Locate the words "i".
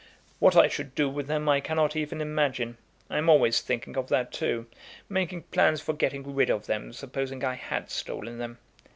0.55-0.67, 1.47-1.59, 3.07-3.19, 7.45-7.53